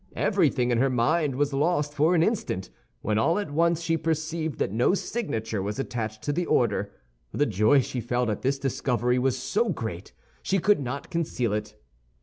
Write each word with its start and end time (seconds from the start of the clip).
Everything 0.15 0.71
in 0.71 0.79
her 0.79 0.89
mind 0.89 1.35
was 1.35 1.53
lost 1.53 1.93
for 1.93 2.15
an 2.15 2.23
instant; 2.23 2.71
when 3.03 3.19
all 3.19 3.37
at 3.37 3.51
once 3.51 3.81
she 3.83 3.97
perceived 3.97 4.57
that 4.57 4.71
no 4.71 4.95
signature 4.95 5.61
was 5.61 5.77
attached 5.77 6.23
to 6.23 6.33
the 6.33 6.47
order. 6.47 6.91
The 7.33 7.45
joy 7.45 7.81
she 7.81 8.01
felt 8.01 8.27
at 8.31 8.41
this 8.41 8.57
discovery 8.57 9.19
was 9.19 9.37
so 9.37 9.69
great 9.69 10.11
she 10.41 10.57
could 10.57 10.79
not 10.79 11.11
conceal 11.11 11.53
it. 11.53 11.75